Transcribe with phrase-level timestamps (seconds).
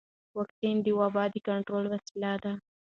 [0.37, 2.53] واکسن د وبا د کنټرول وسیله ده.